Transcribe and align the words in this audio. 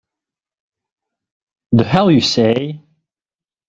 The 1.73 1.83
hell 1.83 2.09
you 2.09 2.21
say! 2.21 2.81